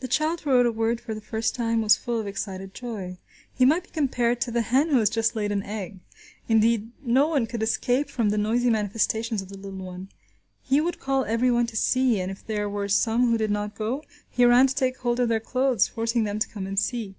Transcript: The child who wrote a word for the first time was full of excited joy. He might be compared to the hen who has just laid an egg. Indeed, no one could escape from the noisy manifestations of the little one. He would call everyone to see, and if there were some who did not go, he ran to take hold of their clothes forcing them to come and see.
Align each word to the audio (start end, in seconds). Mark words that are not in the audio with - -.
The 0.00 0.08
child 0.08 0.42
who 0.42 0.50
wrote 0.50 0.66
a 0.66 0.70
word 0.70 1.00
for 1.00 1.14
the 1.14 1.22
first 1.22 1.54
time 1.54 1.80
was 1.80 1.96
full 1.96 2.20
of 2.20 2.26
excited 2.26 2.74
joy. 2.74 3.16
He 3.54 3.64
might 3.64 3.84
be 3.84 3.88
compared 3.88 4.42
to 4.42 4.50
the 4.50 4.60
hen 4.60 4.90
who 4.90 4.98
has 4.98 5.08
just 5.08 5.34
laid 5.34 5.50
an 5.50 5.62
egg. 5.62 6.00
Indeed, 6.50 6.90
no 7.02 7.28
one 7.28 7.46
could 7.46 7.62
escape 7.62 8.10
from 8.10 8.28
the 8.28 8.36
noisy 8.36 8.68
manifestations 8.68 9.40
of 9.40 9.48
the 9.48 9.56
little 9.56 9.78
one. 9.82 10.10
He 10.62 10.82
would 10.82 11.00
call 11.00 11.24
everyone 11.24 11.66
to 11.68 11.76
see, 11.78 12.20
and 12.20 12.30
if 12.30 12.46
there 12.46 12.68
were 12.68 12.90
some 12.90 13.30
who 13.30 13.38
did 13.38 13.50
not 13.50 13.74
go, 13.74 14.04
he 14.28 14.44
ran 14.44 14.66
to 14.66 14.74
take 14.74 14.98
hold 14.98 15.18
of 15.18 15.30
their 15.30 15.40
clothes 15.40 15.88
forcing 15.88 16.24
them 16.24 16.38
to 16.40 16.48
come 16.48 16.66
and 16.66 16.78
see. 16.78 17.14